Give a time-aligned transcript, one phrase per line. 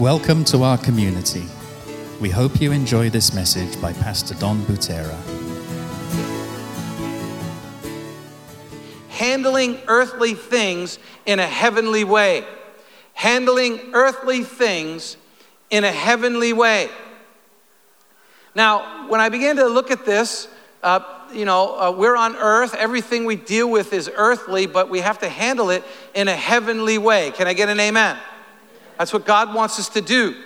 [0.00, 1.44] Welcome to our community.
[2.22, 5.14] We hope you enjoy this message by Pastor Don Butera.
[9.10, 12.46] handling earthly things in a heavenly way.
[13.12, 15.18] Handling earthly things
[15.68, 16.88] in a heavenly way.
[18.54, 20.48] Now, when I began to look at this,
[20.82, 22.74] uh, you know, uh, we're on earth.
[22.74, 26.96] Everything we deal with is earthly, but we have to handle it in a heavenly
[26.96, 27.32] way.
[27.32, 28.16] Can I get an amen?
[29.00, 30.36] That's what God wants us to do,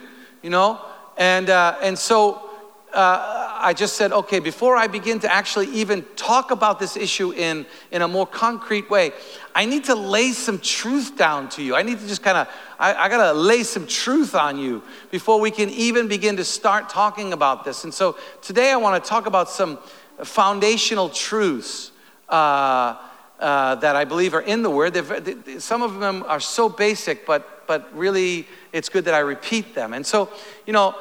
[0.41, 0.81] you know?
[1.17, 2.51] And, uh, and so
[2.93, 7.33] uh, I just said, okay, before I begin to actually even talk about this issue
[7.33, 9.11] in, in a more concrete way,
[9.57, 11.75] I need to lay some truth down to you.
[11.75, 14.85] I need to just kind of, I, I got to lay some truth on you
[15.11, 17.83] before we can even begin to start talking about this.
[17.83, 19.81] And so today I want to talk about some
[20.23, 21.91] foundational truths.
[22.29, 22.99] Uh,
[23.41, 24.95] uh, that I believe are in the Word.
[24.95, 29.75] They, some of them are so basic, but, but really it's good that I repeat
[29.75, 29.93] them.
[29.93, 30.31] And so,
[30.67, 30.95] you know,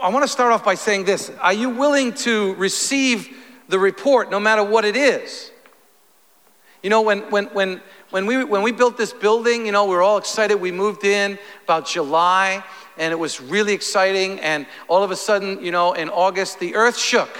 [0.00, 3.36] I want to start off by saying this Are you willing to receive
[3.68, 5.50] the report no matter what it is?
[6.82, 9.94] You know, when, when, when, when, we, when we built this building, you know, we
[9.94, 10.54] were all excited.
[10.54, 12.64] We moved in about July,
[12.96, 14.40] and it was really exciting.
[14.40, 17.36] And all of a sudden, you know, in August, the earth shook,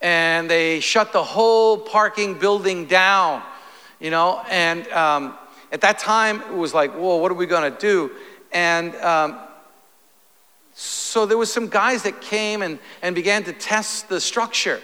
[0.00, 3.42] and they shut the whole parking building down,
[3.98, 4.40] you know.
[4.48, 5.36] And um,
[5.72, 8.10] at that time, it was like, whoa, what are we going to do?
[8.52, 9.38] And um,
[10.74, 14.80] so there was some guys that came and, and began to test the structure.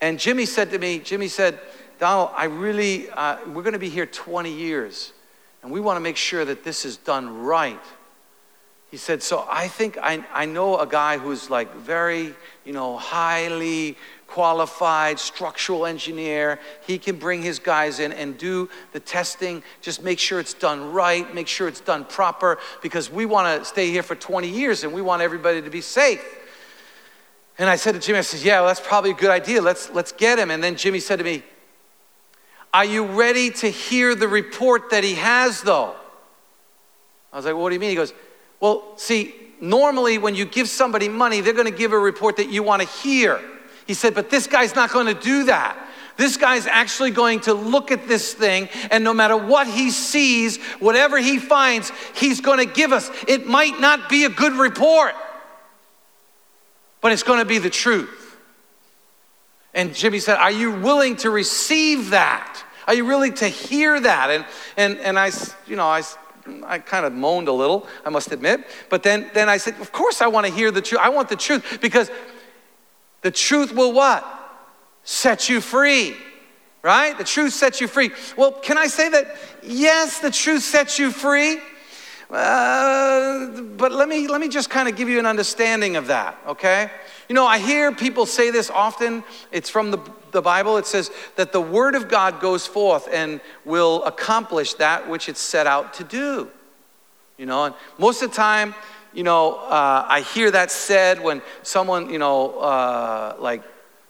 [0.00, 1.60] And Jimmy said to me, Jimmy said,
[1.98, 5.12] Donald, I really, uh, we're going to be here 20 years,
[5.62, 7.80] and we want to make sure that this is done right.
[8.90, 12.96] He said, so I think I, I know a guy who's like very, you know,
[12.96, 16.58] highly qualified structural engineer.
[16.86, 20.92] He can bring his guys in and do the testing, just make sure it's done
[20.92, 24.82] right, make sure it's done proper, because we want to stay here for 20 years
[24.82, 26.24] and we want everybody to be safe.
[27.58, 29.60] And I said to Jimmy, I said, Yeah, well, that's probably a good idea.
[29.60, 30.50] Let's, let's get him.
[30.50, 31.42] And then Jimmy said to me,
[32.72, 35.94] Are you ready to hear the report that he has, though?
[37.32, 37.90] I was like, well, What do you mean?
[37.90, 38.14] He goes,
[38.60, 42.50] Well, see, normally when you give somebody money, they're going to give a report that
[42.50, 43.40] you want to hear.
[43.86, 45.88] He said, But this guy's not going to do that.
[46.16, 50.58] This guy's actually going to look at this thing, and no matter what he sees,
[50.78, 53.10] whatever he finds, he's going to give us.
[53.26, 55.14] It might not be a good report,
[57.00, 58.36] but it's going to be the truth.
[59.72, 62.64] And Jimmy said, Are you willing to receive that?
[62.86, 64.30] Are you willing to hear that?
[64.30, 64.44] And,
[64.76, 65.30] and, and I,
[65.66, 66.02] you know, I,
[66.66, 68.66] I kind of moaned a little, I must admit.
[68.88, 71.00] But then, then I said, Of course I want to hear the truth.
[71.02, 72.10] I want the truth because
[73.22, 74.24] the truth will what?
[75.04, 76.16] Set you free.
[76.82, 77.16] Right?
[77.16, 78.10] The truth sets you free.
[78.36, 79.36] Well, can I say that?
[79.62, 81.58] Yes, the truth sets you free.
[82.30, 86.38] Uh, but let me let me just kind of give you an understanding of that,
[86.46, 86.88] okay?
[87.28, 89.24] You know, I hear people say this often.
[89.50, 89.98] It's from the,
[90.30, 90.76] the Bible.
[90.76, 95.40] It says that the word of God goes forth and will accomplish that which it's
[95.40, 96.48] set out to do.
[97.36, 98.74] You know, and most of the time,
[99.12, 103.64] you know, uh, I hear that said when someone, you know, uh, like,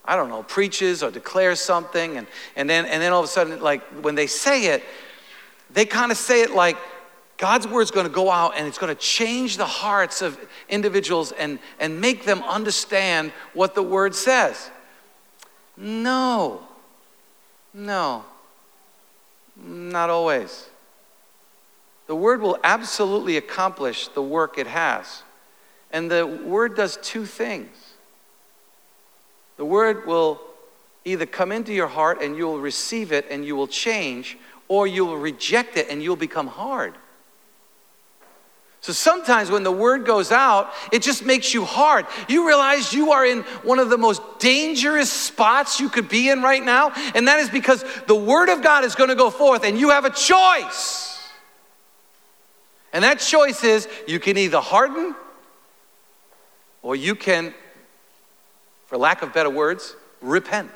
[0.04, 2.26] I don't know, preaches or declares something, and,
[2.56, 4.82] and, then, and then all of a sudden, like, when they say it,
[5.70, 6.76] they kind of say it like
[7.40, 11.32] God's word's going to go out and it's going to change the hearts of individuals
[11.32, 14.70] and, and make them understand what the word says.
[15.74, 16.60] No,
[17.72, 18.26] no,
[19.56, 20.68] not always.
[22.08, 25.22] The word will absolutely accomplish the work it has.
[25.90, 27.74] And the word does two things.
[29.56, 30.42] The word will
[31.06, 34.36] either come into your heart and you will receive it and you will change,
[34.68, 36.92] or you will reject it and you'll become hard.
[38.82, 42.06] So sometimes when the word goes out, it just makes you hard.
[42.28, 46.42] You realize you are in one of the most dangerous spots you could be in
[46.42, 49.64] right now, and that is because the word of God is going to go forth
[49.64, 51.28] and you have a choice.
[52.92, 55.14] And that choice is you can either harden
[56.82, 57.54] or you can,
[58.86, 60.70] for lack of better words, repent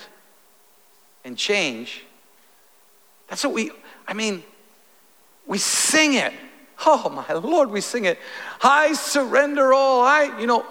[1.25, 2.05] and change.
[3.29, 3.71] That's what we,
[4.07, 4.43] I mean,
[5.47, 6.35] we sing it.
[6.87, 8.19] Oh my Lord, we sing it.
[8.63, 10.03] I surrender all.
[10.03, 10.67] I, you know.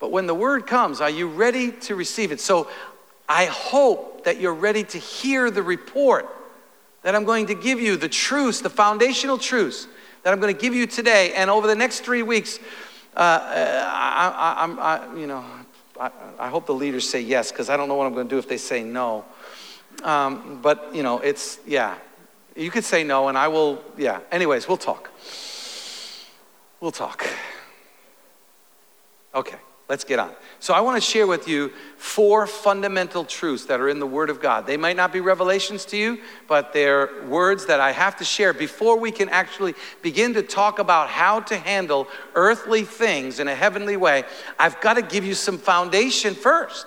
[0.00, 2.40] But when the word comes, are you ready to receive it?
[2.40, 2.68] So
[3.28, 6.28] I hope that you're ready to hear the report
[7.02, 9.86] that I'm going to give you, the truths, the foundational truths
[10.22, 11.32] that I'm going to give you today.
[11.34, 12.58] And over the next three weeks,
[13.16, 15.44] uh, I, I, I, you know,
[16.00, 18.34] I, I, hope the leaders say yes, because I don't know what I'm going to
[18.34, 19.24] do if they say no.
[20.02, 21.94] Um, but, you know, it's, yeah,
[22.56, 24.20] You could say no, and I will, yeah.
[24.30, 25.10] Anyways, we'll talk.
[26.80, 27.26] We'll talk.
[29.34, 29.56] Okay,
[29.88, 30.30] let's get on.
[30.60, 34.30] So, I want to share with you four fundamental truths that are in the Word
[34.30, 34.66] of God.
[34.66, 38.52] They might not be revelations to you, but they're words that I have to share
[38.52, 43.54] before we can actually begin to talk about how to handle earthly things in a
[43.54, 44.22] heavenly way.
[44.58, 46.86] I've got to give you some foundation first.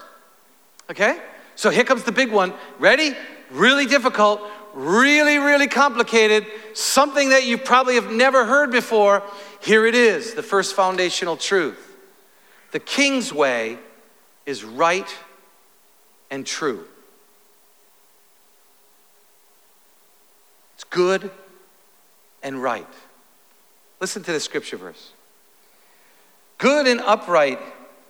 [0.90, 1.20] Okay?
[1.56, 2.54] So, here comes the big one.
[2.80, 3.13] Ready?
[3.50, 4.42] Really difficult,
[4.77, 9.24] really, really complicated, something that you probably have never heard before.
[9.59, 11.97] Here it is the first foundational truth.
[12.71, 13.79] The king's way
[14.45, 15.13] is right
[16.29, 16.85] and true.
[20.75, 21.31] It's good
[22.44, 22.88] and right.
[24.00, 25.12] Listen to the scripture verse.
[26.59, 27.59] Good and upright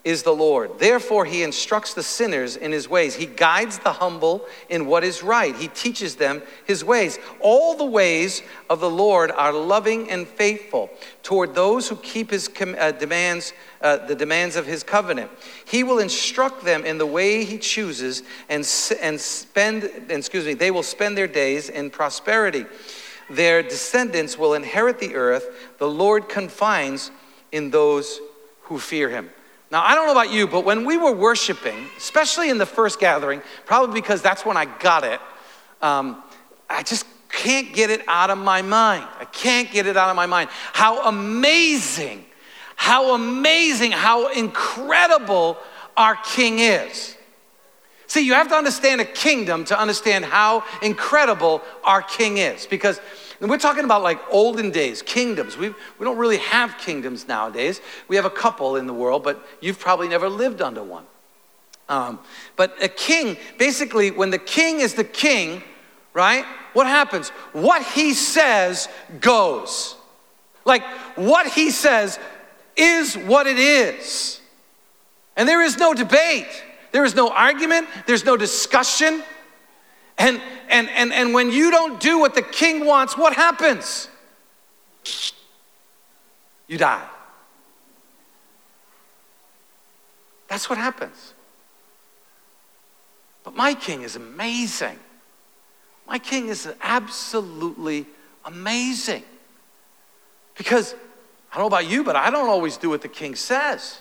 [0.07, 0.79] is the Lord.
[0.79, 3.13] Therefore, he instructs the sinners in his ways.
[3.13, 5.53] He guides the humble in what is right.
[5.53, 7.19] He teaches them his ways.
[7.41, 10.89] All the ways of the Lord are loving and faithful
[11.23, 13.51] toward those who keep his uh, demands,
[13.81, 15.29] uh, the demands of his covenant.
[15.65, 18.65] He will instruct them in the way he chooses and,
[19.01, 22.65] and spend, excuse me, they will spend their days in prosperity.
[23.29, 25.73] Their descendants will inherit the earth.
[25.79, 27.11] The Lord confines
[27.51, 28.21] in those
[28.61, 29.31] who fear him.
[29.69, 32.99] Now, I don't know about you, but when we were worshiping, especially in the first
[32.99, 35.19] gathering, probably because that's when I got it,
[35.81, 36.23] um,
[36.69, 39.05] I just can't get it out of my mind.
[39.19, 40.49] I can't get it out of my mind.
[40.51, 42.25] How amazing,
[42.75, 45.57] how amazing, how incredible
[45.97, 47.15] our King is.
[48.07, 53.01] See, you have to understand a kingdom to understand how incredible our King is because
[53.39, 55.57] and we're talking about like olden days, kingdoms.
[55.57, 57.81] we we don't really have kingdoms nowadays.
[58.07, 61.05] We have a couple in the world, but you've probably never lived under one.
[61.89, 62.19] Um,
[62.55, 65.63] but a king, basically, when the king is the king,
[66.13, 67.29] right, what happens?
[67.53, 68.89] What he says
[69.21, 69.95] goes.
[70.65, 70.83] Like,
[71.15, 72.19] what he says
[72.75, 74.41] is what it is.
[75.37, 79.23] And there is no debate, there is no argument, there's no discussion.
[80.17, 84.09] And, and, and, and when you don't do what the king wants, what happens?
[86.67, 87.07] You die.
[90.47, 91.33] That's what happens.
[93.43, 94.99] But my king is amazing.
[96.07, 98.05] My king is absolutely
[98.45, 99.23] amazing.
[100.57, 100.95] Because
[101.51, 103.99] I don't know about you, but I don't always do what the king says.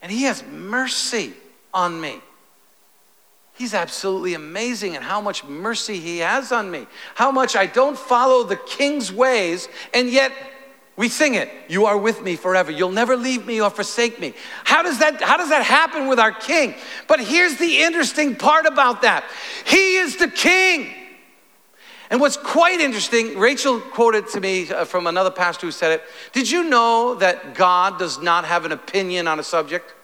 [0.00, 1.32] And he has mercy
[1.72, 2.20] on me.
[3.54, 6.86] He's absolutely amazing and how much mercy he has on me.
[7.14, 10.32] How much I don't follow the king's ways, and yet
[10.96, 11.48] we sing it.
[11.68, 12.72] You are with me forever.
[12.72, 14.34] You'll never leave me or forsake me.
[14.64, 16.74] How does that how does that happen with our king?
[17.06, 19.24] But here's the interesting part about that.
[19.64, 20.92] He is the king.
[22.10, 26.02] And what's quite interesting, Rachel quoted to me uh, from another pastor who said it.
[26.32, 29.94] Did you know that God does not have an opinion on a subject?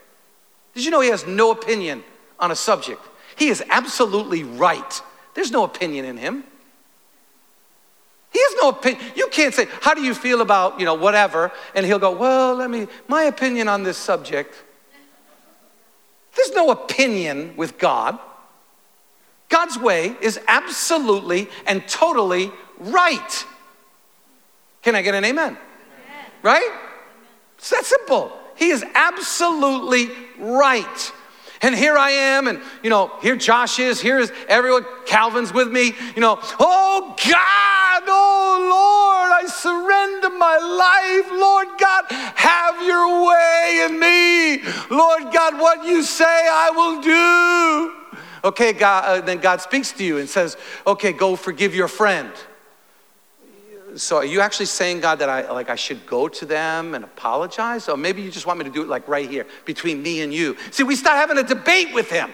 [0.74, 2.02] Did you know he has no opinion
[2.38, 3.00] on a subject?
[3.40, 5.02] He is absolutely right.
[5.32, 6.44] There's no opinion in him.
[8.30, 9.02] He has no opinion.
[9.16, 11.50] You can't say, How do you feel about, you know, whatever?
[11.74, 14.62] And he'll go, Well, let me, my opinion on this subject.
[16.36, 18.18] There's no opinion with God.
[19.48, 23.46] God's way is absolutely and totally right.
[24.82, 25.56] Can I get an amen?
[25.56, 25.58] amen.
[26.42, 26.78] Right?
[27.56, 28.36] It's that simple.
[28.56, 31.12] He is absolutely right.
[31.62, 35.92] And here I am, and you know, here Josh is, here's everyone, Calvin's with me,
[36.14, 41.30] you know, oh God, oh Lord, I surrender my life.
[41.38, 42.04] Lord God,
[42.36, 44.62] have your way in me.
[44.90, 48.18] Lord God, what you say, I will do.
[48.42, 52.32] Okay, God, uh, then God speaks to you and says, okay, go forgive your friend
[53.96, 57.04] so are you actually saying god that i like i should go to them and
[57.04, 57.88] apologize?
[57.88, 60.32] Or maybe you just want me to do it like right here between me and
[60.32, 60.56] you.
[60.70, 62.32] See we start having a debate with him.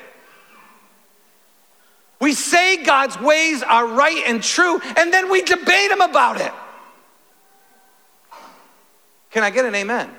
[2.20, 6.52] We say god's ways are right and true and then we debate him about it.
[9.30, 10.10] Can i get an amen?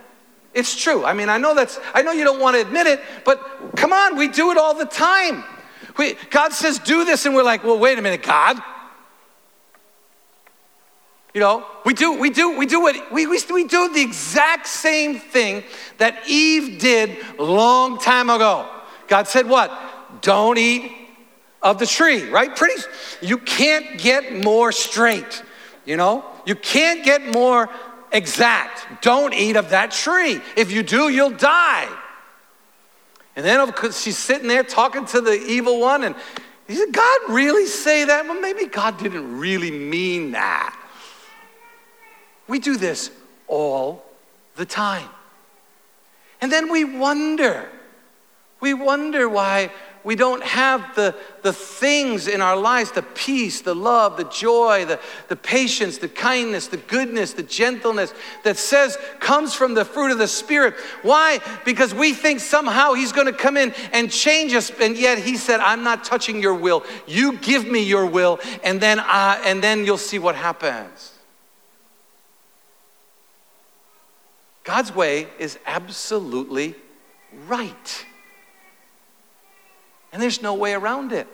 [0.53, 1.05] It's true.
[1.05, 3.93] I mean i know that's i know you don't want to admit it but come
[3.93, 5.43] on we do it all the time.
[5.97, 8.61] We, god says do this and we're like well wait a minute god
[11.33, 14.67] you know, we do, we do, we do what we, we, we do the exact
[14.67, 15.63] same thing
[15.97, 18.67] that Eve did long time ago.
[19.07, 19.71] God said, What?
[20.21, 20.91] Don't eat
[21.61, 22.55] of the tree, right?
[22.55, 22.81] Pretty
[23.21, 25.43] you can't get more straight,
[25.85, 26.23] you know?
[26.45, 27.69] You can't get more
[28.11, 29.01] exact.
[29.01, 30.41] Don't eat of that tree.
[30.55, 31.87] If you do, you'll die.
[33.35, 36.15] And then she's sitting there talking to the evil one, and
[36.67, 38.25] he said, God really say that?
[38.25, 40.76] Well, maybe God didn't really mean that.
[42.47, 43.11] We do this
[43.47, 44.03] all
[44.55, 45.09] the time.
[46.41, 47.69] And then we wonder.
[48.59, 49.71] We wonder why
[50.07, 54.85] we don't have the, the things in our lives the peace, the love, the joy,
[54.85, 58.13] the, the patience, the kindness, the goodness, the gentleness
[58.45, 60.75] that says comes from the fruit of the Spirit.
[61.01, 61.39] Why?
[61.65, 65.35] Because we think somehow He's going to come in and change us, and yet He
[65.35, 66.85] said, I'm not touching your will.
[67.05, 71.16] You give me your will, and then, I, and then you'll see what happens.
[74.67, 76.75] God's way is absolutely
[77.47, 78.05] right.
[80.11, 81.25] And there's no way around it.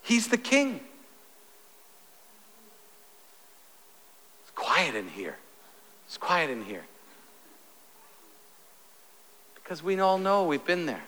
[0.00, 0.80] He's the king.
[4.40, 5.36] It's quiet in here.
[6.06, 6.84] It's quiet in here.
[9.56, 11.04] Because we all know we've been there.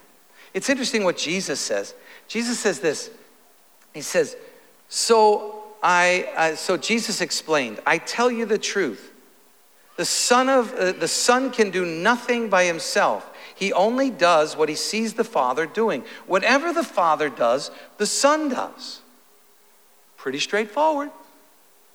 [0.53, 1.95] It's interesting what Jesus says.
[2.27, 3.11] Jesus says this.
[3.95, 4.37] He says,
[4.91, 9.15] "So I uh, so Jesus explained, I tell you the truth.
[9.99, 13.29] The son of uh, the son can do nothing by himself.
[13.57, 16.05] He only does what he sees the Father doing.
[16.29, 19.01] Whatever the Father does, the Son does.
[20.17, 21.11] Pretty straightforward.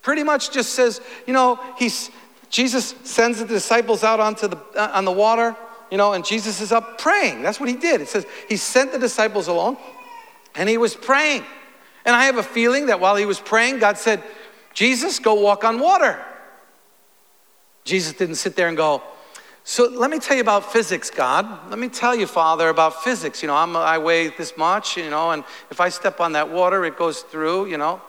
[0.01, 2.11] Pretty much just says, you know, he's,
[2.49, 5.55] Jesus sends the disciples out onto the, uh, on the water,
[5.89, 7.41] you know, and Jesus is up praying.
[7.41, 8.01] That's what he did.
[8.01, 9.77] It says he sent the disciples along
[10.55, 11.45] and he was praying.
[12.03, 14.21] And I have a feeling that while he was praying, God said,
[14.73, 16.21] Jesus, go walk on water.
[17.83, 19.03] Jesus didn't sit there and go,
[19.65, 21.69] so let me tell you about physics, God.
[21.69, 23.41] Let me tell you, Father, about physics.
[23.41, 26.49] You know, I'm, I weigh this much, you know, and if I step on that
[26.49, 28.01] water, it goes through, you know.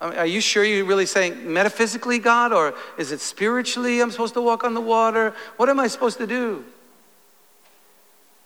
[0.00, 4.10] I mean, are you sure you're really saying metaphysically, God, or is it spiritually I'm
[4.10, 5.32] supposed to walk on the water?
[5.56, 6.64] What am I supposed to do?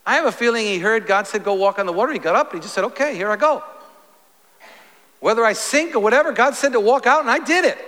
[0.04, 2.12] I have a feeling he heard God said, Go walk on the water.
[2.12, 3.64] He got up and he just said, Okay, here I go.
[5.20, 7.78] Whether I sink or whatever, God said to walk out, and I did it.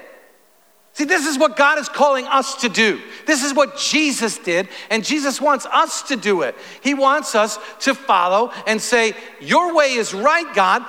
[0.98, 3.00] See, this is what God is calling us to do.
[3.24, 6.56] This is what Jesus did, and Jesus wants us to do it.
[6.82, 10.84] He wants us to follow and say, Your way is right, God.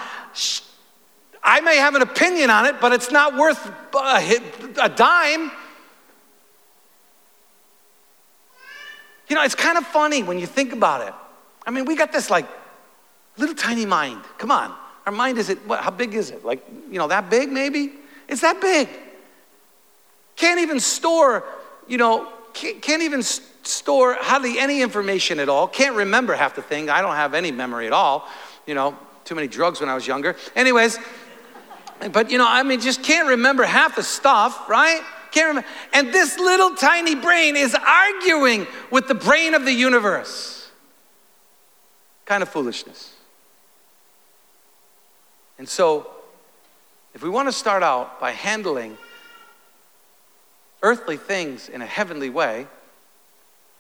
[1.44, 3.64] I may have an opinion on it, but it's not worth
[3.94, 5.52] a dime.
[9.28, 11.14] You know, it's kind of funny when you think about it.
[11.68, 12.48] I mean, we got this like
[13.38, 14.24] little tiny mind.
[14.40, 14.74] Come on.
[15.06, 16.44] Our mind is it, what, how big is it?
[16.44, 17.92] Like, you know, that big maybe?
[18.28, 18.90] It's that big.
[20.40, 21.44] Can't even store,
[21.86, 25.68] you know, can't even store hardly any information at all.
[25.68, 26.90] Can't remember half the thing.
[26.90, 28.26] I don't have any memory at all.
[28.66, 30.38] You know, too many drugs when I was younger.
[30.56, 30.98] Anyways,
[32.14, 35.02] but you know, I mean, just can't remember half the stuff, right?
[35.32, 35.68] Can't remember.
[35.92, 40.72] And this little tiny brain is arguing with the brain of the universe.
[42.24, 43.14] Kind of foolishness.
[45.58, 46.10] And so,
[47.14, 48.98] if we want to start out by handling
[50.82, 52.68] earthly things in a heavenly way,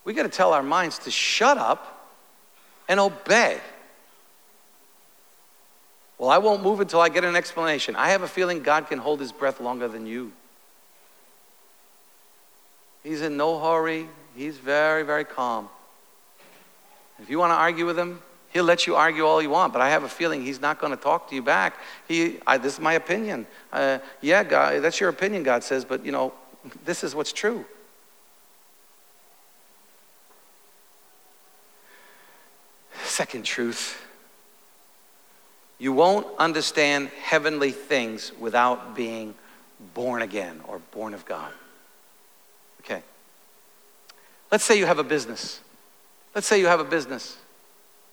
[0.04, 2.12] we got to tell our minds to shut up
[2.88, 3.60] and obey.
[6.18, 7.96] Well, I won't move until I get an explanation.
[7.96, 10.34] I have a feeling God can hold his breath longer than you.
[13.04, 15.70] He's in no hurry, he's very, very calm.
[17.22, 19.82] If you want to argue with him, he'll let you argue all you want, but
[19.82, 21.78] I have a feeling he's not going to talk to you back.
[22.08, 23.48] He, I, this is my opinion.
[23.72, 26.34] Uh, yeah, God, that's your opinion, God says, but you know,
[26.86, 27.66] this is what's true.
[33.04, 34.06] Second truth
[35.80, 39.34] you won't understand heavenly things without being
[39.94, 41.52] born again or born of God.
[42.82, 43.02] Okay.
[44.52, 45.62] Let's say you have a business.
[46.36, 47.38] Let's say you have a business.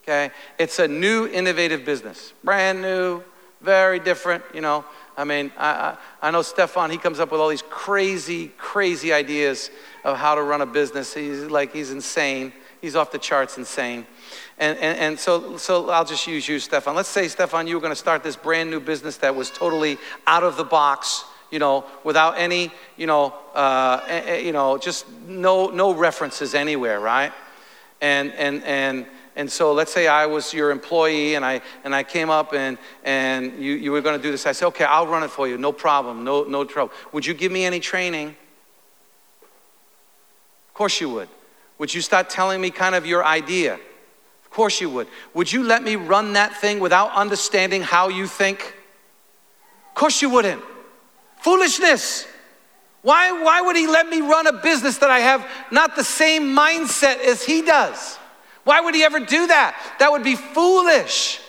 [0.04, 0.30] Okay.
[0.58, 3.22] It's a new, innovative business, brand new,
[3.60, 4.84] very different, you know.
[5.16, 5.96] I mean, I, I,
[6.28, 9.70] I, know Stefan, he comes up with all these crazy, crazy ideas
[10.04, 11.14] of how to run a business.
[11.14, 12.52] He's like, he's insane.
[12.82, 14.06] He's off the charts insane.
[14.58, 16.94] And, and, and so, so I'll just use you, Stefan.
[16.94, 19.96] Let's say, Stefan, you were going to start this brand new business that was totally
[20.26, 25.68] out of the box, you know, without any, you know, uh, you know, just no,
[25.68, 27.32] no references anywhere, right?
[28.02, 32.02] And, and, and, and so let's say I was your employee and I, and I
[32.02, 34.46] came up and, and you, you were going to do this.
[34.46, 35.58] I said, okay, I'll run it for you.
[35.58, 36.24] No problem.
[36.24, 36.94] No, no trouble.
[37.12, 38.28] Would you give me any training?
[40.68, 41.28] Of course you would.
[41.78, 43.74] Would you start telling me kind of your idea?
[43.74, 45.06] Of course you would.
[45.34, 48.74] Would you let me run that thing without understanding how you think?
[49.90, 50.62] Of course you wouldn't.
[51.42, 52.26] Foolishness.
[53.02, 56.56] Why, why would he let me run a business that I have not the same
[56.56, 58.18] mindset as he does?
[58.66, 59.80] Why would he ever do that?
[60.00, 61.40] That would be foolish.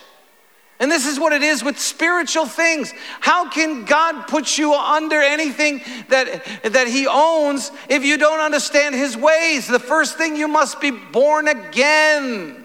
[0.78, 2.94] And this is what it is with spiritual things.
[3.18, 8.94] How can God put you under anything that, that He owns if you don't understand
[8.94, 9.66] His ways?
[9.66, 12.64] The first thing you must be born again.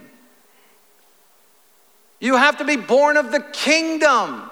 [2.20, 4.52] You have to be born of the kingdom.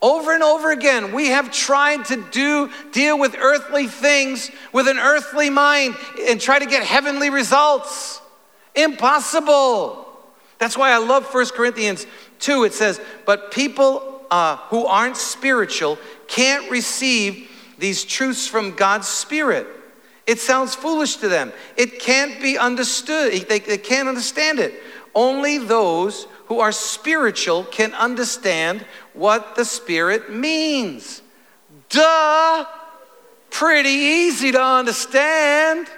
[0.00, 4.98] Over and over again, we have tried to do deal with earthly things with an
[4.98, 8.22] earthly mind and try to get heavenly results.
[8.78, 10.06] Impossible.
[10.58, 12.06] That's why I love 1 Corinthians
[12.38, 12.64] 2.
[12.64, 19.66] It says, But people uh, who aren't spiritual can't receive these truths from God's Spirit.
[20.26, 21.52] It sounds foolish to them.
[21.76, 23.32] It can't be understood.
[23.48, 24.74] They, they can't understand it.
[25.14, 31.22] Only those who are spiritual can understand what the Spirit means.
[31.88, 32.66] Duh!
[33.50, 35.88] Pretty easy to understand.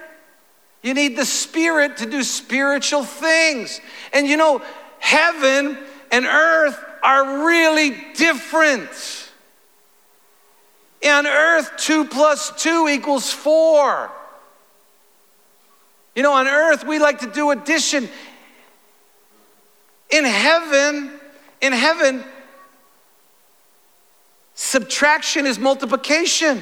[0.82, 3.80] You need the Spirit to do spiritual things.
[4.12, 4.62] And you know,
[4.98, 5.78] heaven
[6.10, 8.90] and earth are really different.
[11.04, 14.10] On earth, two plus two equals four.
[16.14, 18.08] You know, on earth, we like to do addition.
[20.10, 21.12] In heaven,
[21.60, 22.24] in heaven,
[24.54, 26.60] subtraction is multiplication.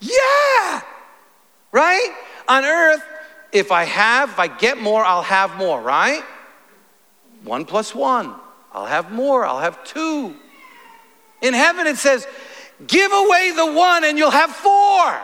[0.00, 0.82] Yeah,
[1.72, 2.14] right?
[2.48, 3.02] On earth,
[3.52, 6.22] if I have, if I get more, I'll have more, right?
[7.44, 8.34] One plus one,
[8.72, 10.34] I'll have more, I'll have two.
[11.42, 12.26] In heaven, it says,
[12.86, 15.20] give away the one and you'll have four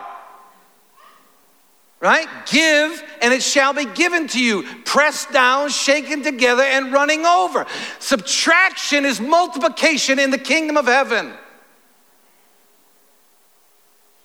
[1.99, 2.27] right?
[2.45, 4.63] Give and it shall be given to you.
[4.85, 7.65] Pressed down, shaken together, and running over.
[7.99, 11.33] Subtraction is multiplication in the kingdom of heaven.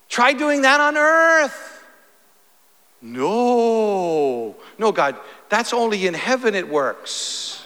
[0.08, 1.61] Try doing that on earth.
[3.02, 5.16] No, no, God,
[5.48, 7.64] that's only in heaven it works.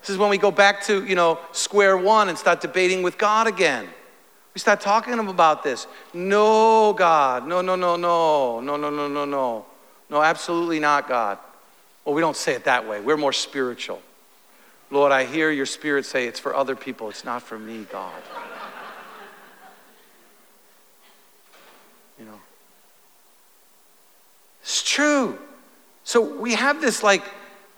[0.00, 3.18] This is when we go back to, you know, square one and start debating with
[3.18, 3.88] God again.
[4.54, 5.86] We start talking to him about this.
[6.12, 7.46] No, God.
[7.46, 8.60] No, no, no, no.
[8.60, 9.66] No, no, no, no, no.
[10.10, 11.38] No, absolutely not, God.
[12.04, 13.00] Well, we don't say it that way.
[13.00, 14.02] We're more spiritual.
[14.90, 18.22] Lord, I hear your spirit say it's for other people, it's not for me, God.
[22.18, 22.40] You know.
[24.62, 25.38] It's true.
[26.04, 27.24] So we have this like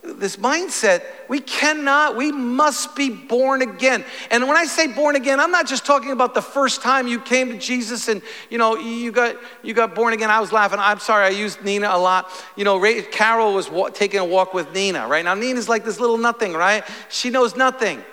[0.05, 4.05] this mindset, we cannot, we must be born again.
[4.31, 7.18] And when I say born again, I'm not just talking about the first time you
[7.18, 8.20] came to Jesus and
[8.51, 10.31] you know you got you got born again.
[10.31, 10.79] I was laughing.
[10.79, 12.31] I'm sorry, I used Nina a lot.
[12.57, 15.09] You know, Ray, Carol was wa- taking a walk with Nina.
[15.09, 16.53] Right now, Nina's like this little nothing.
[16.53, 16.85] Right?
[17.09, 18.05] She knows nothing,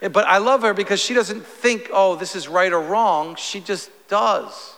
[0.00, 3.36] but I love her because she doesn't think, oh, this is right or wrong.
[3.36, 4.75] She just does.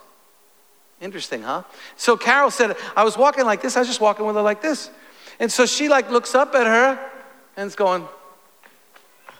[1.01, 1.63] Interesting, huh?
[1.97, 3.77] So Carol said, I was walking like this.
[3.77, 4.91] I was just walking with her like this.
[5.39, 6.99] And so she like looks up at her
[7.57, 8.07] and is going,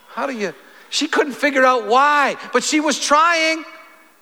[0.07, 0.53] How do you?
[0.89, 3.63] She couldn't figure out why, but she was trying.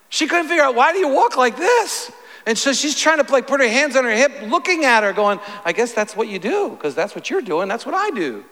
[0.10, 2.12] She couldn't figure out why do you walk like this?
[2.46, 5.14] And so she's trying to like put her hands on her hip, looking at her,
[5.14, 8.10] going, I guess that's what you do, because that's what you're doing, that's what I
[8.12, 8.46] do.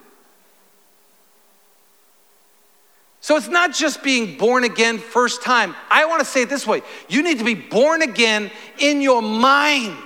[3.26, 5.74] So it's not just being born again first time.
[5.90, 9.20] I want to say it this way you need to be born again in your
[9.20, 9.98] mind.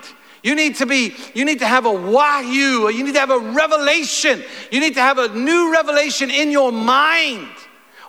[0.41, 3.39] You need to be, you need to have a wahyu, you need to have a
[3.39, 4.41] revelation.
[4.71, 7.49] You need to have a new revelation in your mind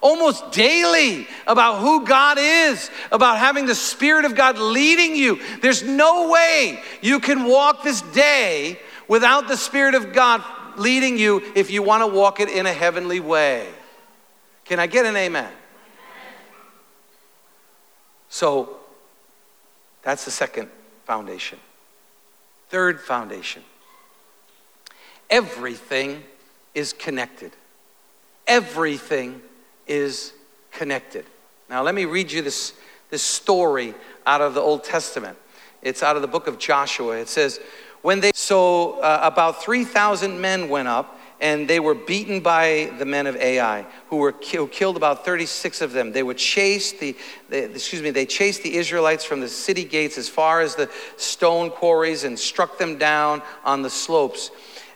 [0.00, 5.40] almost daily about who God is, about having the Spirit of God leading you.
[5.60, 10.40] There's no way you can walk this day without the Spirit of God
[10.78, 13.66] leading you if you want to walk it in a heavenly way.
[14.70, 15.50] Can I get an amen?
[18.28, 18.76] So
[20.02, 20.68] that's the second
[21.04, 21.58] foundation.
[22.68, 23.64] Third foundation
[25.28, 26.22] everything
[26.72, 27.50] is connected.
[28.46, 29.42] Everything
[29.88, 30.34] is
[30.70, 31.24] connected.
[31.68, 32.74] Now, let me read you this,
[33.10, 33.92] this story
[34.24, 35.36] out of the Old Testament.
[35.82, 37.16] It's out of the book of Joshua.
[37.16, 37.58] It says,
[38.02, 43.06] when they, so uh, about 3,000 men went up and they were beaten by the
[43.06, 46.12] men of Ai, who were who killed about 36 of them.
[46.12, 47.16] They would chase the,
[47.48, 50.90] the, excuse me, they chased the Israelites from the city gates as far as the
[51.16, 54.50] stone quarries and struck them down on the slopes.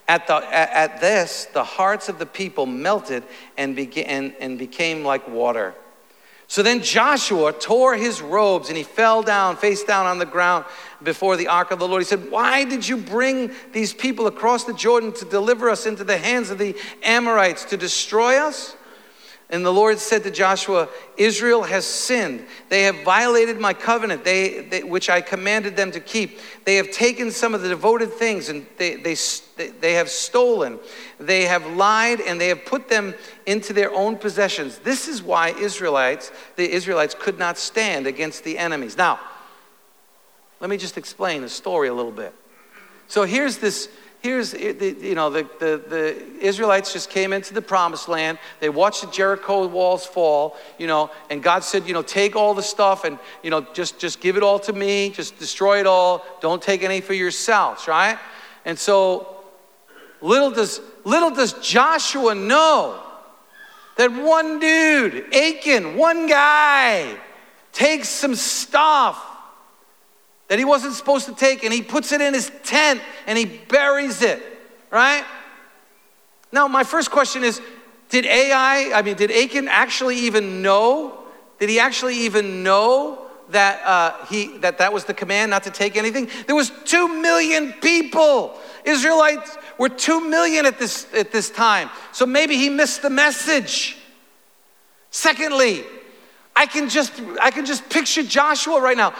[0.06, 3.22] At, the, at, at this, the hearts of the people melted
[3.56, 5.74] and, began, and became like water.
[6.54, 10.64] So then Joshua tore his robes and he fell down, face down on the ground
[11.02, 12.00] before the ark of the Lord.
[12.00, 16.04] He said, Why did you bring these people across the Jordan to deliver us into
[16.04, 18.76] the hands of the Amorites to destroy us?
[19.54, 22.44] And the Lord said to Joshua, Israel has sinned.
[22.70, 26.40] They have violated my covenant, they, they, which I commanded them to keep.
[26.64, 29.14] They have taken some of the devoted things and they, they,
[29.80, 30.80] they have stolen.
[31.20, 33.14] They have lied and they have put them
[33.46, 34.78] into their own possessions.
[34.78, 38.96] This is why Israelites, the Israelites could not stand against the enemies.
[38.96, 39.20] Now,
[40.58, 42.34] let me just explain the story a little bit.
[43.06, 43.88] So here's this
[44.24, 48.38] here's eh, you know the, the, the, israelites just came into the promised land.
[48.58, 52.54] They watched the jericho walls fall you know and god said you know take all
[52.54, 55.10] the stuff and you know just just give it all to me.
[55.10, 56.24] Just destroy it all.
[56.40, 58.18] Don't take any for yourselves right?
[58.64, 59.44] And so
[60.22, 62.98] little does little does joshua know
[63.96, 67.14] that one dude achan one guy
[67.72, 69.33] takes some stuff
[70.48, 73.44] that he wasn't supposed to take, and he puts it in his tent and he
[73.44, 74.42] buries it,
[74.90, 75.24] right?
[76.52, 77.60] Now, my first question is
[78.10, 81.18] Did Ai, I mean, did Achan actually even know?
[81.58, 85.70] Did he actually even know that, uh, he, that that was the command not to
[85.70, 86.28] take anything?
[86.46, 88.58] There was two million people.
[88.84, 91.90] Israelites were two million at this, at this time.
[92.12, 93.96] So maybe he missed the message.
[95.10, 95.84] Secondly,
[96.56, 99.14] I can just I can just picture Joshua right now.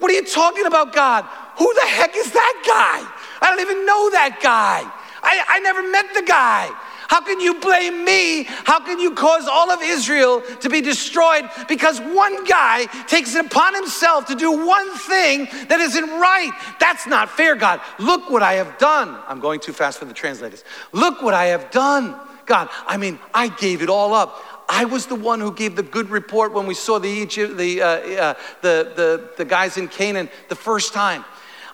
[0.00, 1.24] What are you talking about, God?
[1.58, 3.46] Who the heck is that guy?
[3.46, 4.82] I don't even know that guy.
[5.22, 6.70] I, I never met the guy.
[7.08, 8.44] How can you blame me?
[8.44, 13.44] How can you cause all of Israel to be destroyed because one guy takes it
[13.44, 16.52] upon himself to do one thing that isn't right?
[16.78, 17.80] That's not fair, God.
[17.98, 19.18] Look what I have done.
[19.26, 20.62] I'm going too fast for the translators.
[20.92, 22.14] Look what I have done.
[22.46, 24.42] God, I mean, I gave it all up.
[24.72, 27.82] I was the one who gave the good report when we saw the, Egypt, the,
[27.82, 31.24] uh, uh, the, the, the guys in Canaan the first time.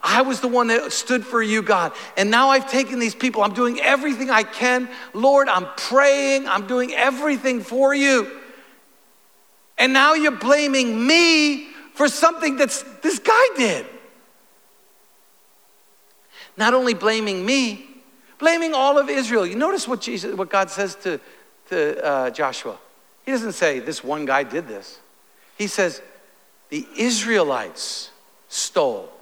[0.02, 1.92] I was the one that stood for you, God.
[2.16, 3.42] And now I've taken these people.
[3.42, 4.88] I'm doing everything I can.
[5.12, 6.48] Lord, I'm praying.
[6.48, 8.40] I'm doing everything for you.
[9.76, 13.84] And now you're blaming me for something that this guy did.
[16.56, 17.86] Not only blaming me,
[18.38, 19.46] blaming all of Israel.
[19.46, 21.20] You notice what Jesus, what God says to,
[21.68, 22.78] to uh, Joshua.
[23.26, 25.00] He doesn't say this one guy did this.
[25.58, 26.00] He says
[26.70, 28.10] the Israelites
[28.48, 29.12] stole.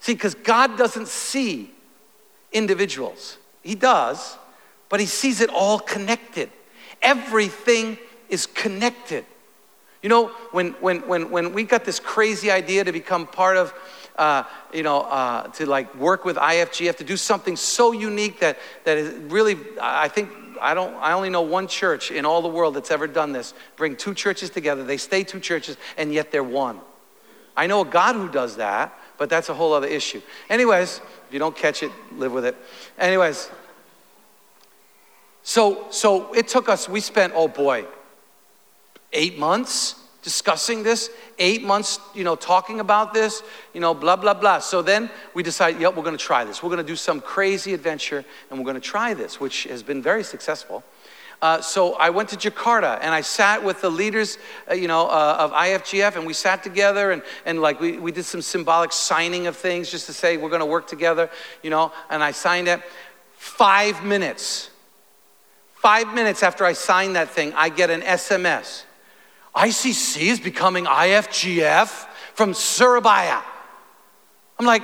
[0.00, 1.70] See, because God doesn't see
[2.50, 4.36] individuals, He does,
[4.88, 6.50] but He sees it all connected.
[7.02, 9.26] Everything is connected.
[10.02, 13.72] You know, when, when, when, when we got this crazy idea to become part of,
[14.16, 18.58] uh, you know, uh, to like work with IFGF, to do something so unique that,
[18.84, 20.30] that is really, I think
[20.62, 23.52] I don't I only know one church in all the world that's ever done this.
[23.76, 24.84] Bring two churches together.
[24.84, 26.80] They stay two churches and yet they're one.
[27.56, 30.22] I know a God who does that, but that's a whole other issue.
[30.48, 32.56] Anyways, if you don't catch it, live with it.
[32.98, 33.50] Anyways,
[35.42, 37.84] so so it took us we spent oh boy
[39.12, 43.42] 8 months discussing this, eight months, you know, talking about this,
[43.74, 44.60] you know, blah, blah, blah.
[44.60, 46.62] So then we decided, yep, we're to try this.
[46.62, 50.22] We're to do some crazy adventure and we're to try this, which has been very
[50.22, 50.84] successful.
[51.42, 54.38] Uh, so I went to Jakarta and I sat with the leaders,
[54.70, 58.12] uh, you know, uh, of IFGF, and we sat together and, and like we, we
[58.12, 61.28] did some symbolic signing of things just to say we're going to work together,
[61.64, 61.90] you know.
[62.10, 62.80] And I signed it.
[63.34, 64.70] Five minutes,
[65.74, 68.84] five minutes after I signed that thing, I get an SMS
[69.54, 73.42] ICC is becoming IFGF from Surabaya.
[74.58, 74.82] I'm like,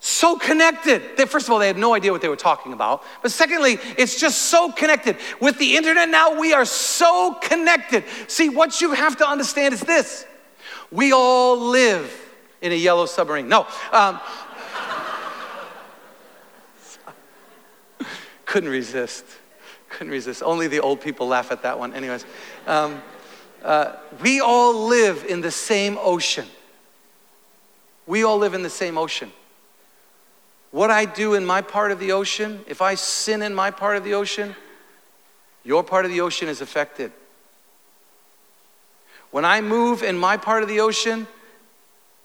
[0.00, 1.16] so connected.
[1.16, 3.02] They, first of all, they had no idea what they were talking about.
[3.20, 5.16] But secondly, it's just so connected.
[5.40, 8.04] With the internet now, we are so connected.
[8.28, 10.24] See, what you have to understand is this
[10.90, 12.10] we all live
[12.62, 13.48] in a yellow submarine.
[13.48, 13.66] No.
[13.92, 14.20] Um,
[18.46, 19.24] couldn't resist.
[19.88, 20.42] Couldn't resist.
[20.42, 21.92] Only the old people laugh at that one.
[21.92, 22.24] Anyways.
[22.66, 23.02] Um,
[23.62, 26.46] uh, we all live in the same ocean.
[28.06, 29.32] We all live in the same ocean.
[30.70, 33.96] What I do in my part of the ocean, if I sin in my part
[33.96, 34.54] of the ocean,
[35.64, 37.12] your part of the ocean is affected.
[39.30, 41.26] When I move in my part of the ocean,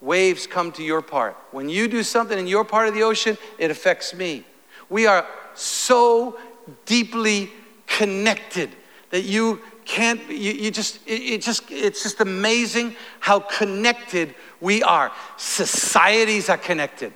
[0.02, 1.36] waves come to your part.
[1.52, 4.43] When you do something in your part of the ocean, it affects me.
[4.89, 6.38] We are so
[6.86, 7.52] deeply
[7.88, 8.69] connected
[9.10, 14.84] that you can't you, you just it, it, just it's just amazing how connected we
[14.84, 15.12] are.
[15.38, 17.13] Societies are connected.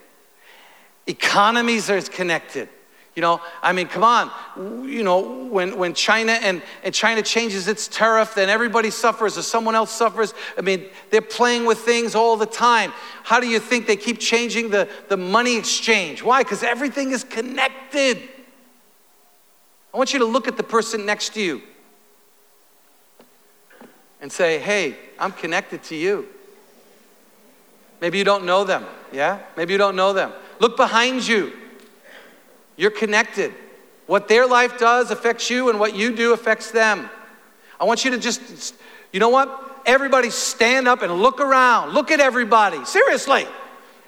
[1.05, 2.69] Economies are connected.
[3.15, 4.31] You know i mean come on.
[4.87, 9.41] You know when, when china and, and china changes its tariff then everybody suffers or
[9.41, 10.33] someone else suffers.
[10.57, 12.93] I mean they're playing with things all the time.
[13.23, 16.21] How do you think they keep changing the, the money exchange?
[16.21, 16.43] Why?
[16.43, 18.17] Because everything is connected.
[19.93, 21.61] I want you to look at the person next to you
[24.21, 26.27] and say, hey, I'm connected to you.
[28.01, 29.39] Maybe you don't know them, yeah?
[29.55, 30.31] Maybe you don't know them.
[30.59, 31.53] Look behind you.
[32.75, 33.53] You're connected.
[34.05, 37.09] What their life does affects you, and what you do affects them.
[37.79, 38.75] I want you to just,
[39.11, 39.81] you know what?
[39.85, 41.93] Everybody stand up and look around.
[41.93, 42.83] Look at everybody.
[42.85, 43.45] Seriously.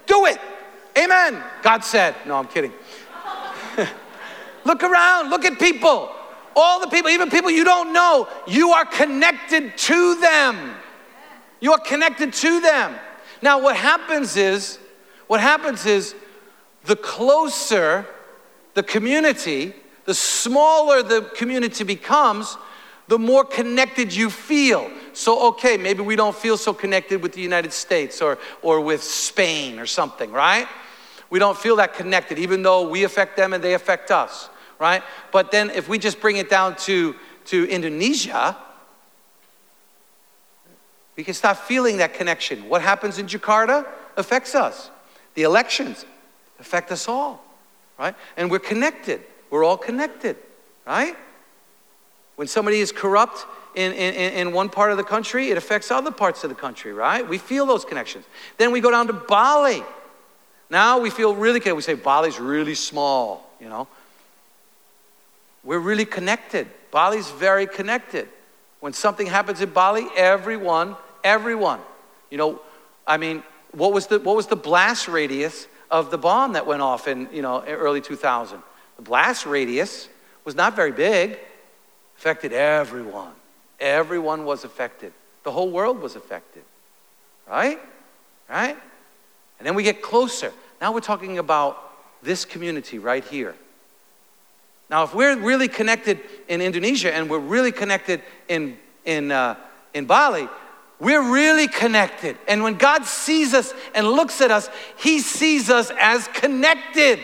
[0.05, 0.39] Do it.
[0.97, 1.41] Amen.
[1.61, 2.15] God said.
[2.25, 2.73] No, I'm kidding.
[4.65, 5.29] look around.
[5.29, 6.11] Look at people.
[6.55, 10.75] All the people, even people you don't know, you are connected to them.
[11.59, 12.95] You are connected to them.
[13.41, 14.79] Now, what happens is,
[15.27, 16.15] what happens is,
[16.85, 18.05] the closer
[18.73, 19.73] the community,
[20.05, 22.57] the smaller the community becomes,
[23.07, 24.89] the more connected you feel.
[25.13, 29.03] So, okay, maybe we don't feel so connected with the United States or, or with
[29.03, 30.67] Spain or something, right?
[31.29, 35.03] We don't feel that connected, even though we affect them and they affect us, right?
[35.31, 37.15] But then if we just bring it down to,
[37.45, 38.57] to Indonesia,
[41.15, 42.69] we can start feeling that connection.
[42.69, 44.89] What happens in Jakarta affects us.
[45.35, 46.05] The elections
[46.59, 47.43] affect us all,
[47.97, 48.15] right?
[48.37, 49.21] And we're connected.
[49.49, 50.37] We're all connected,
[50.87, 51.15] right?
[52.37, 56.11] When somebody is corrupt in, in, in one part of the country, it affects other
[56.11, 57.27] parts of the country, right?
[57.27, 58.25] We feel those connections.
[58.57, 59.83] Then we go down to Bali.
[60.69, 61.75] Now we feel really connected.
[61.75, 63.89] We say Bali's really small, you know.
[65.63, 66.67] We're really connected.
[66.91, 68.27] Bali's very connected.
[68.79, 71.79] When something happens in Bali, everyone Everyone.
[72.29, 72.61] You know,
[73.05, 76.81] I mean, what was the, what was the blast radius of the bomb that went
[76.81, 78.61] off in, you know, early 2000?
[78.97, 80.07] The blast radius
[80.45, 81.37] was not very big,
[82.17, 83.33] affected everyone.
[83.79, 85.13] Everyone was affected.
[85.43, 86.63] The whole world was affected.
[87.47, 87.79] Right?
[88.49, 88.77] Right?
[89.57, 90.51] And then we get closer.
[90.79, 91.91] Now we're talking about
[92.21, 93.55] this community right here.
[94.89, 99.55] Now, if we're really connected in Indonesia and we're really connected in, in, uh,
[99.93, 100.49] in Bali,
[100.99, 102.37] we're really connected.
[102.47, 107.19] And when God sees us and looks at us, He sees us as connected.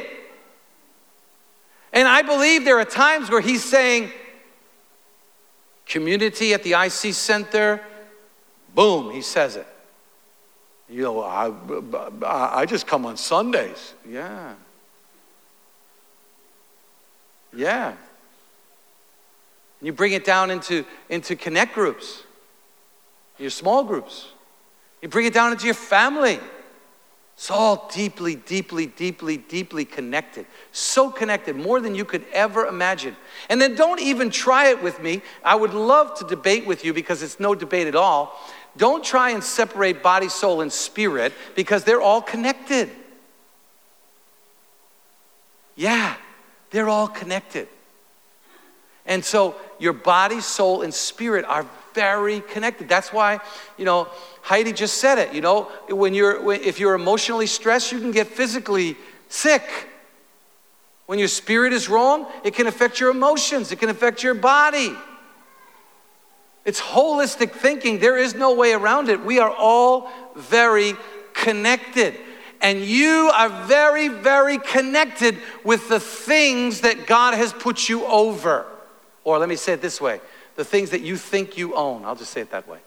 [1.91, 4.11] And I believe there are times where He's saying,
[5.85, 7.81] community at the IC Center,
[8.73, 9.67] boom, He says it.
[10.87, 11.51] You know, I,
[12.61, 13.95] I just come on Sundays.
[14.07, 14.53] Yeah.
[17.55, 17.89] Yeah.
[19.79, 22.23] And you bring it down into, into connect groups
[23.37, 24.27] your small groups.
[25.01, 26.39] You bring it down into your family.
[27.35, 30.45] It's all deeply, deeply, deeply, deeply connected.
[30.71, 33.15] So connected, more than you could ever imagine.
[33.49, 35.21] And then don't even try it with me.
[35.43, 38.39] I would love to debate with you because it's no debate at all.
[38.77, 42.89] Don't try and separate body, soul, and spirit because they're all connected.
[45.75, 46.15] Yeah,
[46.75, 47.67] they're all connected.
[49.05, 52.89] And so your body, soul, and spirit are very connected.
[52.89, 53.39] That's why,
[53.77, 54.07] you know,
[54.41, 55.33] Heidi just said it.
[55.33, 58.97] You know, when you're, if you're emotionally stressed, you can get physically
[59.29, 59.63] sick.
[61.05, 64.93] When your spirit is wrong, it can affect your emotions, it can affect your body.
[66.65, 67.99] It's holistic thinking.
[67.99, 69.23] There is no way around it.
[69.23, 70.93] We are all very
[71.33, 72.15] connected.
[72.65, 78.65] And you are very, very connected with the things that God has put you over.
[79.23, 80.19] Or let me say it this way
[80.55, 82.03] the things that you think you own.
[82.05, 82.79] I'll just say it that way.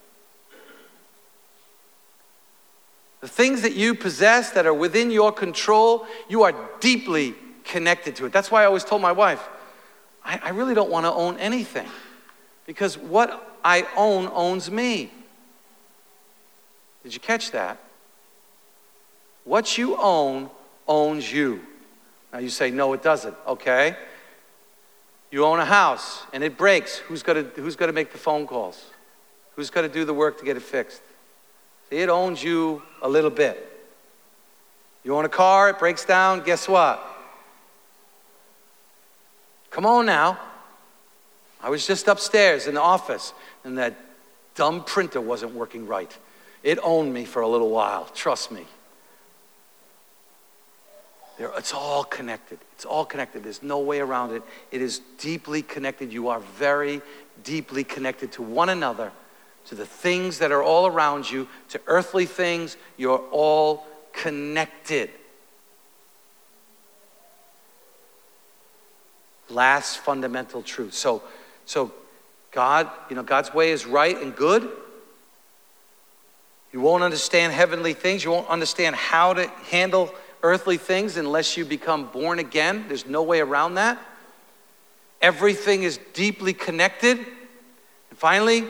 [3.21, 8.27] The things that you possess that are within your control, you are deeply connected to
[8.27, 8.33] it.
[8.33, 9.49] That's why I always told my wife,
[10.25, 11.87] I, I really don't want to own anything
[12.67, 15.13] because what I own owns me.
[17.05, 17.79] Did you catch that?
[19.49, 20.51] What you own
[20.87, 21.63] owns you.
[22.35, 23.35] Now you say, no, it doesn't.
[23.47, 23.97] Okay.
[25.31, 26.99] You own a house and it breaks.
[26.99, 28.85] Who's going to, who's going to make the phone calls?
[29.57, 31.01] Who's going to do the work to get it fixed?
[31.89, 33.65] See, it owns you a little bit.
[35.03, 37.03] You own a car, it breaks down, guess what?
[39.71, 40.39] Come on now.
[41.63, 43.33] I was just upstairs in the office
[43.65, 43.95] and that
[44.55, 46.15] dumb printer wasn't working right.
[46.63, 48.67] It owned me for a little while, trust me.
[51.39, 52.59] They're, it's all connected.
[52.75, 53.45] It's all connected.
[53.45, 54.43] There's no way around it.
[54.73, 56.13] It is deeply connected.
[56.13, 57.01] You are very
[57.45, 59.13] deeply connected to one another,
[59.67, 62.77] to the things that are all around you, to earthly things.
[62.97, 65.11] You're all connected.
[69.49, 70.93] Last fundamental truth.
[70.93, 71.23] So,
[71.67, 71.93] so
[72.51, 74.69] God, you know, God's way is right and good.
[76.73, 78.25] You won't understand heavenly things.
[78.25, 82.85] You won't understand how to handle earthly things unless you become born again.
[82.89, 83.99] There's no way around that.
[85.21, 87.19] Everything is deeply connected.
[87.19, 88.65] And finally,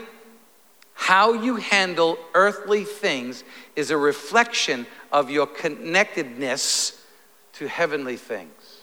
[0.94, 3.44] how you handle earthly things
[3.76, 7.04] is a reflection of your connectedness
[7.54, 8.82] to heavenly things.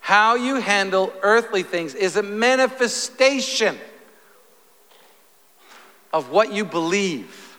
[0.00, 3.78] How you handle earthly things is a manifestation
[6.12, 7.49] of what you believe,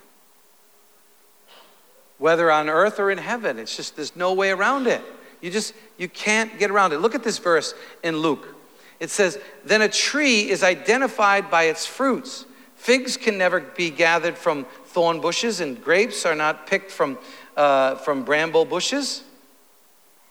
[2.22, 3.58] whether on earth or in heaven.
[3.58, 5.02] It's just, there's no way around it.
[5.42, 7.00] You just, you can't get around it.
[7.00, 8.56] Look at this verse in Luke.
[9.00, 12.46] It says, Then a tree is identified by its fruits.
[12.76, 17.18] Figs can never be gathered from thorn bushes, and grapes are not picked from,
[17.58, 19.24] uh, from bramble bushes.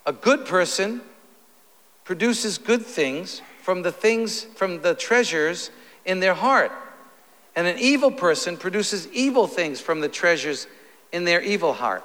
[0.07, 1.01] A good person
[2.05, 5.73] produces good things from the things, from the treasures
[6.05, 6.71] in their heart.
[7.57, 10.69] And an evil person produces evil things from the treasures
[11.13, 12.05] in their evil heart.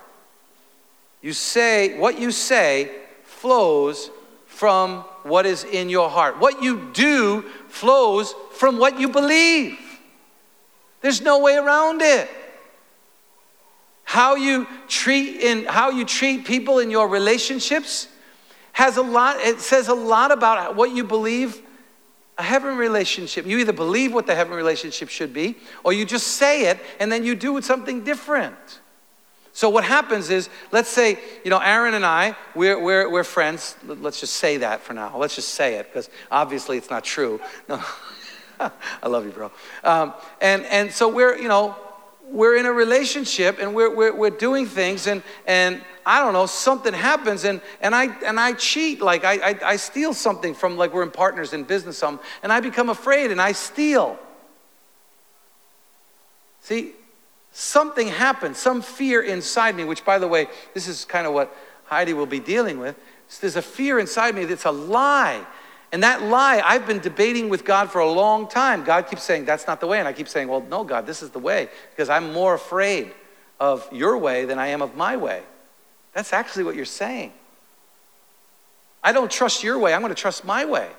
[1.22, 2.92] You say, what you say
[3.24, 4.12] flows
[4.46, 6.40] from what is in your heart.
[6.40, 9.78] What you do flows from what you believe.
[11.02, 12.30] There's no way around it.
[14.04, 18.08] How you treat in how you treat people in your relationships
[18.72, 21.62] has a lot it says a lot about what you believe
[22.38, 23.46] a heaven relationship.
[23.46, 27.12] You either believe what the heaven relationship should be, or you just say it and
[27.12, 28.80] then you do something different.
[29.56, 33.78] So what happens is, let's say, you know, Aaron and I, we're, we're, we're friends.
[33.86, 35.18] Let's just say that for now.
[35.18, 37.40] Let's just say it, because obviously it's not true.
[38.60, 38.72] No,
[39.04, 39.52] I love you, bro.
[39.84, 41.76] Um, and, and so we're, you know,
[42.30, 46.46] we're in a relationship and we're, we're, we're doing things and, and I don't know,
[46.46, 50.78] something happens and, and, I, and I cheat, like I, I, I steal something from,
[50.78, 54.18] like we're in partners in business, some, and I become afraid and I steal.
[56.62, 56.94] See,
[57.56, 61.56] something happens, some fear inside me, which by the way, this is kind of what
[61.86, 62.98] Heidi will be dealing with.
[63.40, 65.46] There's a fear inside me that's a lie.
[65.94, 68.84] And that lie, I've been debating with God for a long time.
[68.84, 70.00] God keeps saying, that's not the way.
[70.00, 71.70] And I keep saying, well, no, God, this is the way.
[71.92, 73.14] Because I'm more afraid
[73.58, 75.42] of your way than I am of my way.
[76.14, 77.32] That's actually what you're saying.
[79.02, 80.90] I don't trust your way, I'm going to trust my way.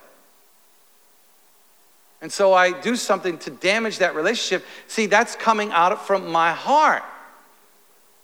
[2.21, 4.65] And so I do something to damage that relationship.
[4.87, 7.03] See, that's coming out from my heart.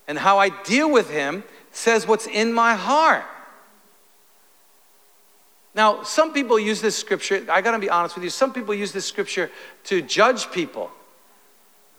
[0.09, 3.24] And how I deal with him says what's in my heart.
[5.74, 8.92] Now, some people use this scripture, I gotta be honest with you, some people use
[8.92, 9.50] this scripture
[9.85, 10.90] to judge people.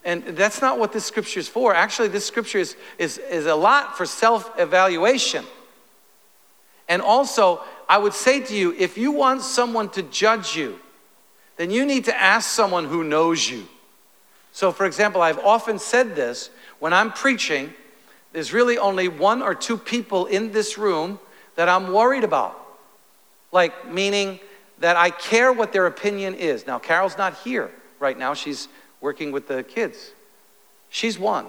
[0.05, 1.73] And that's not what this scripture is for.
[1.73, 5.45] Actually, this scripture is, is, is a lot for self evaluation.
[6.89, 10.79] And also, I would say to you if you want someone to judge you,
[11.57, 13.67] then you need to ask someone who knows you.
[14.51, 17.73] So, for example, I've often said this when I'm preaching,
[18.33, 21.19] there's really only one or two people in this room
[21.55, 22.59] that I'm worried about.
[23.51, 24.39] Like, meaning
[24.79, 26.67] that I care what their opinion is.
[26.67, 28.67] Now, Carol's not here right now, she's
[29.01, 30.11] working with the kids.
[30.89, 31.47] She's one.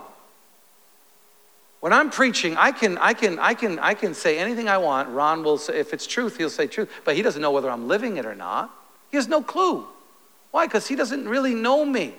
[1.80, 5.10] When I'm preaching, I can, I can, I can, I can say anything I want.
[5.10, 7.88] Ron will say, if it's truth, he'll say truth, but he doesn't know whether I'm
[7.88, 8.70] living it or not.
[9.10, 9.86] He has no clue.
[10.54, 10.66] Why?
[10.66, 12.14] Because he doesn't really know me.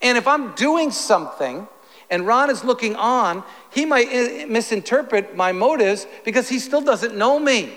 [0.00, 1.66] And if I'm doing something
[2.08, 7.16] and Ron is looking on, he might eh, misinterpret my motives because he still doesn't
[7.16, 7.72] know me.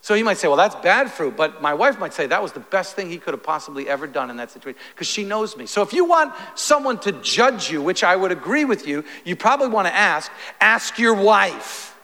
[0.00, 1.36] So you might say, well, that's bad fruit.
[1.36, 4.06] But my wife might say that was the best thing he could have possibly ever
[4.06, 5.66] done in that situation because she knows me.
[5.66, 9.36] So if you want someone to judge you, which I would agree with you, you
[9.36, 11.94] probably want to ask, ask your wife,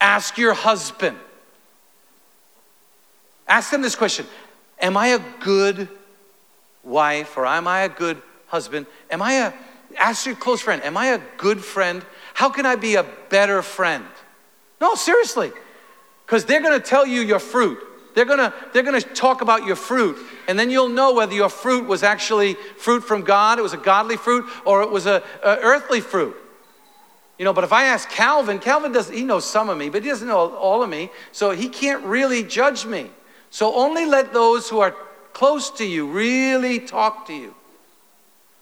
[0.00, 1.18] ask your husband.
[3.48, 4.26] Ask them this question
[4.80, 5.88] Am I a good
[6.82, 8.86] wife or am I a good husband?
[9.10, 9.52] Am I a,
[9.98, 12.04] ask your close friend, am I a good friend?
[12.34, 14.04] How can I be a better friend?
[14.80, 15.52] No, seriously.
[16.24, 17.78] Because they're going to tell you your fruit.
[18.14, 20.16] They're going to they're to talk about your fruit.
[20.48, 23.78] And then you'll know whether your fruit was actually fruit from God, it was a
[23.78, 26.34] godly fruit, or it was a, a earthly fruit.
[27.38, 30.02] You know, but if I ask Calvin, Calvin does he knows some of me, but
[30.02, 33.10] he doesn't know all of me, so he can't really judge me.
[33.50, 34.94] So only let those who are
[35.32, 37.54] close to you really talk to you.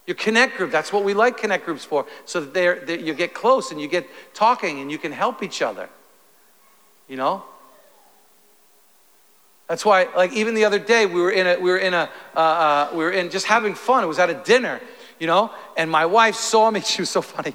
[0.07, 3.15] Your connect group, that's what we like connect groups for, so that they're, they're, you
[3.15, 5.89] get close and you get talking and you can help each other.
[7.09, 7.45] You know?
[9.69, 12.11] That's why, like, even the other day, we were in a, we were in a,
[12.37, 14.05] uh, uh, we were in just having fun.
[14.05, 14.81] It was at a dinner,
[15.19, 16.81] you know, and my wife saw me.
[16.85, 17.55] She was so funny.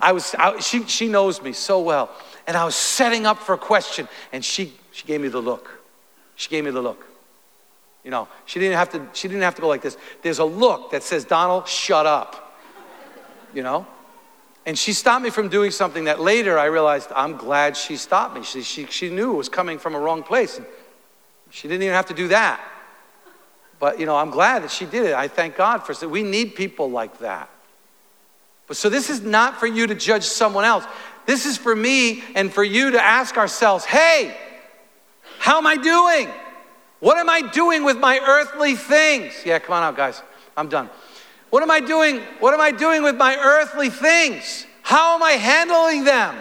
[0.00, 2.10] I was, I, she, she knows me so well.
[2.46, 5.77] And I was setting up for a question, and she, she gave me the look.
[6.38, 7.04] She gave me the look.
[8.04, 9.98] You know, she didn't have to, she didn't have to go like this.
[10.22, 12.56] There's a look that says, Donald, shut up.
[13.52, 13.86] You know?
[14.64, 18.36] And she stopped me from doing something that later I realized I'm glad she stopped
[18.36, 18.44] me.
[18.44, 20.60] She, she, she knew it was coming from a wrong place.
[21.50, 22.60] She didn't even have to do that.
[23.80, 25.14] But, you know, I'm glad that she did it.
[25.14, 26.08] I thank God for it.
[26.08, 27.50] We need people like that.
[28.68, 30.84] But so this is not for you to judge someone else.
[31.26, 34.36] This is for me and for you to ask ourselves, hey,
[35.38, 36.28] how am I doing?
[37.00, 39.34] What am I doing with my earthly things?
[39.44, 40.22] Yeah, come on out, guys.
[40.56, 40.90] I'm done.
[41.50, 42.20] What am I doing?
[42.40, 44.66] What am I doing with my earthly things?
[44.82, 46.36] How am I handling them?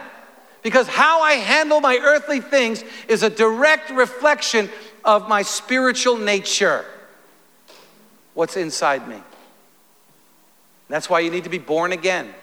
[0.64, 4.70] Because how I handle my earthly things is a direct reflection
[5.06, 6.84] of my spiritual nature.
[8.34, 9.22] What's inside me.
[10.90, 12.34] That's why you need to be born again.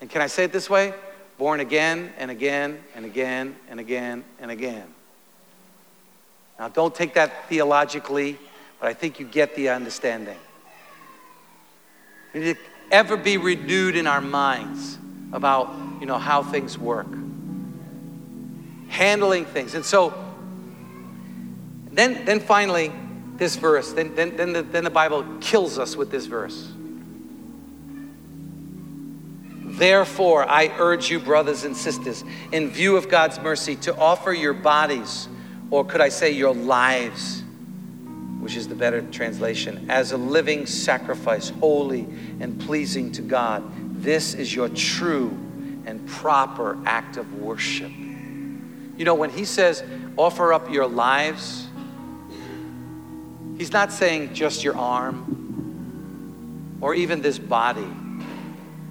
[0.00, 0.92] And can I say it this way?
[1.38, 4.86] Born again and again and again and again and again.
[6.62, 8.38] Now, don't take that theologically,
[8.78, 10.38] but I think you get the understanding.
[12.32, 12.60] We need to
[12.92, 14.96] ever be renewed in our minds
[15.32, 17.08] about, you know, how things work.
[18.86, 19.74] Handling things.
[19.74, 20.14] And so,
[21.90, 22.92] then, then finally,
[23.38, 26.70] this verse, then, then, then, the, then the Bible kills us with this verse.
[29.64, 34.52] Therefore, I urge you, brothers and sisters, in view of God's mercy, to offer your
[34.52, 35.26] bodies,
[35.72, 37.42] or could I say your lives,
[38.40, 42.06] which is the better translation, as a living sacrifice, holy
[42.40, 43.64] and pleasing to God.
[44.02, 45.30] This is your true
[45.86, 47.90] and proper act of worship.
[47.90, 49.82] You know, when he says,
[50.18, 51.68] offer up your lives,
[53.56, 57.88] he's not saying just your arm or even this body.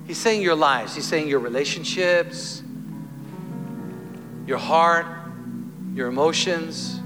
[0.07, 2.63] He's saying your lives, he's saying your relationships,
[4.47, 5.20] your heart,
[5.93, 6.99] your emotions,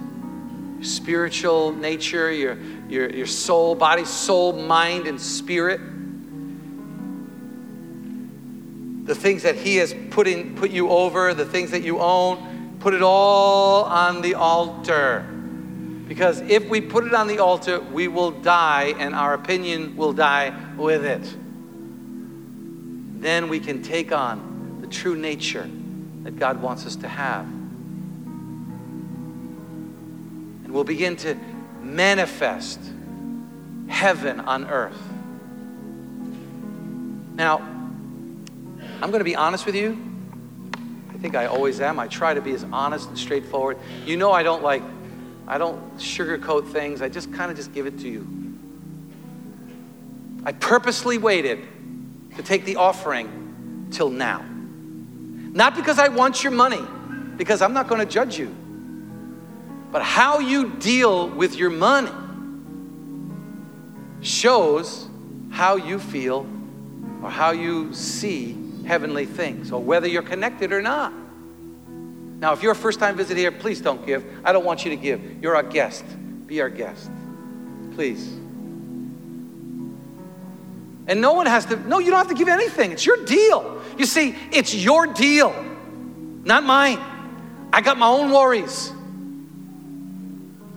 [0.76, 2.58] your spiritual nature, your,
[2.90, 5.80] your, your soul, body, soul, mind, and spirit.
[9.06, 12.78] The things that he has put, in, put you over, the things that you own,
[12.80, 15.26] put it all on the altar.
[16.08, 20.14] Because if we put it on the altar, we will die, and our opinion will
[20.14, 21.36] die with it
[23.26, 25.68] then we can take on the true nature
[26.22, 27.48] that God wants us to have.
[30.76, 31.38] We'll begin to
[31.82, 32.82] manifest
[33.88, 35.02] heaven on earth.
[37.34, 37.60] Now,
[39.02, 39.98] I'm going to be honest with you.
[41.14, 41.98] I think I always am.
[41.98, 43.78] I try to be as honest and straightforward.
[44.06, 44.84] You know I don't like
[45.48, 47.02] I don't sugarcoat things.
[47.02, 48.28] I just kind of just give it to you.
[50.44, 51.66] I purposely waited
[52.36, 54.44] to take the offering till now.
[54.44, 56.86] Not because I want your money,
[57.38, 58.54] because I'm not going to judge you,
[59.96, 62.12] but how you deal with your money
[64.20, 65.08] shows
[65.52, 66.46] how you feel
[67.24, 71.14] or how you see heavenly things or whether you're connected or not.
[71.88, 74.26] Now, if you're a first time visitor here, please don't give.
[74.44, 75.42] I don't want you to give.
[75.42, 76.04] You're our guest.
[76.46, 77.10] Be our guest.
[77.94, 78.34] Please.
[81.08, 82.92] And no one has to, no, you don't have to give anything.
[82.92, 83.82] It's your deal.
[83.98, 85.56] You see, it's your deal,
[86.44, 87.00] not mine.
[87.72, 88.92] I got my own worries.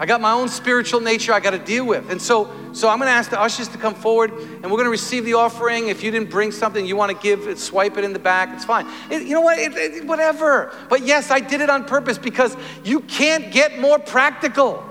[0.01, 2.09] I got my own spiritual nature I got to deal with.
[2.09, 4.85] And so, so I'm going to ask the ushers to come forward and we're going
[4.85, 5.89] to receive the offering.
[5.89, 8.51] If you didn't bring something you want to give, swipe it in the back.
[8.55, 8.87] It's fine.
[9.11, 9.59] It, you know what?
[9.59, 10.73] It, it, whatever.
[10.89, 14.85] But yes, I did it on purpose because you can't get more practical.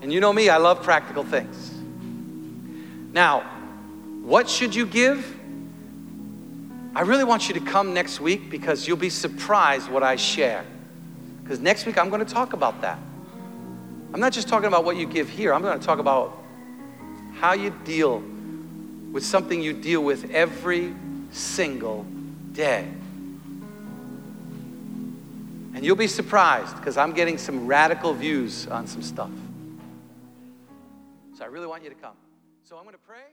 [0.00, 1.74] And you know me, I love practical things.
[3.12, 3.40] Now,
[4.22, 5.36] what should you give?
[6.94, 10.64] I really want you to come next week because you'll be surprised what I share.
[11.50, 12.96] Because next week I'm going to talk about that.
[14.14, 16.40] I'm not just talking about what you give here, I'm going to talk about
[17.40, 18.22] how you deal
[19.10, 20.94] with something you deal with every
[21.32, 22.06] single
[22.52, 22.88] day.
[25.74, 29.32] And you'll be surprised because I'm getting some radical views on some stuff.
[31.36, 32.14] So I really want you to come.
[32.62, 33.24] So I'm going to pray.